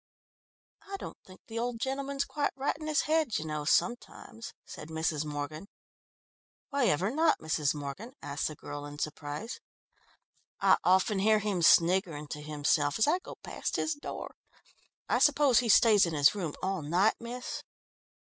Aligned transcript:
"I 0.89 0.97
don't 0.97 1.19
think 1.27 1.41
the 1.45 1.59
old 1.59 1.79
gentleman's 1.79 2.25
quite 2.25 2.53
right 2.55 2.75
in 2.75 2.87
his 2.87 3.01
head, 3.01 3.37
you 3.37 3.45
know, 3.45 3.65
sometimes," 3.65 4.51
said 4.65 4.87
Mrs. 4.89 5.23
Morgan. 5.25 5.67
"Why 6.71 6.87
ever 6.87 7.11
not, 7.11 7.37
Mrs. 7.37 7.75
Morgan?" 7.75 8.13
asked 8.19 8.47
the 8.47 8.55
girl 8.55 8.87
in 8.87 8.97
surprise. 8.97 9.59
"I 10.59 10.77
often 10.83 11.19
hear 11.19 11.37
him 11.37 11.61
sniggering 11.61 12.27
to 12.29 12.41
himself 12.41 12.97
as 12.97 13.05
I 13.05 13.19
go 13.19 13.35
past 13.43 13.75
his 13.75 13.93
door. 13.93 14.33
I 15.07 15.19
suppose 15.19 15.59
he 15.59 15.69
stays 15.69 16.07
in 16.07 16.15
his 16.15 16.33
room 16.33 16.55
all 16.63 16.81
night, 16.81 17.17
miss?" 17.19 17.61